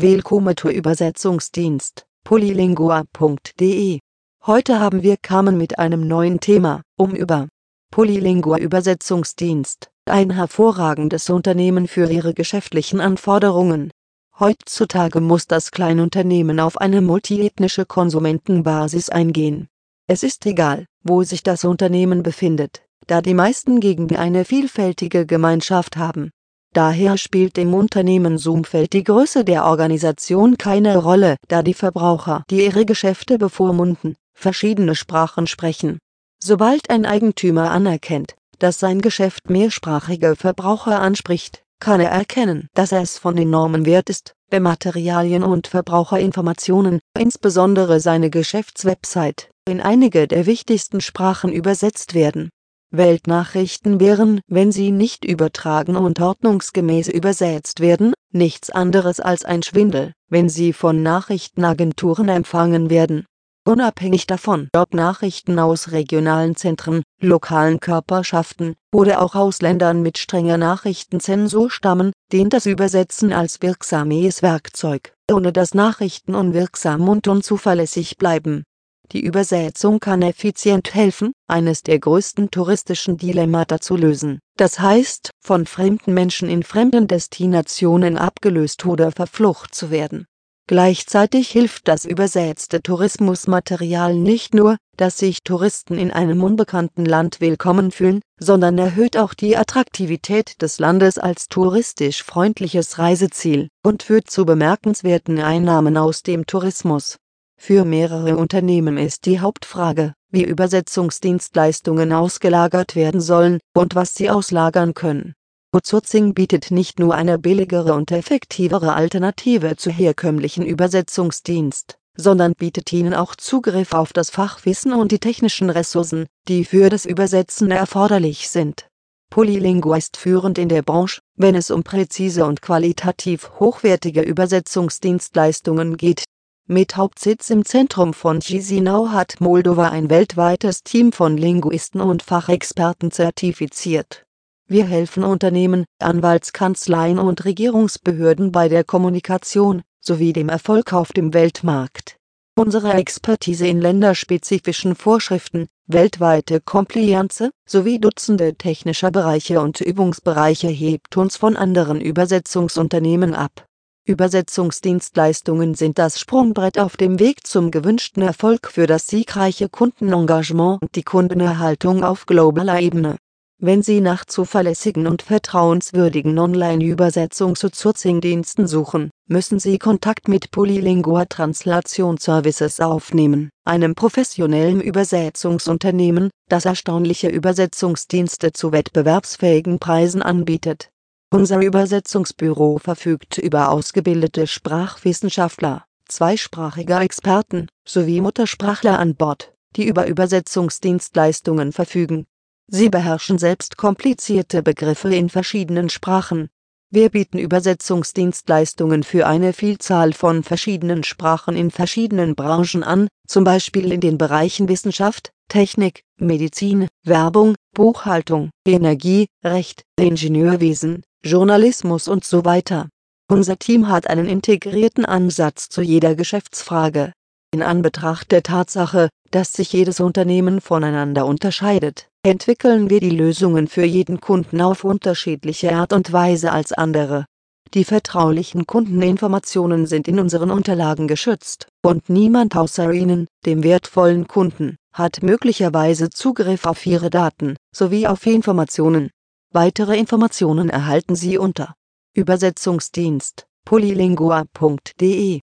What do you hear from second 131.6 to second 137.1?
um präzise und qualitativ hochwertige Übersetzungsdienstleistungen geht mit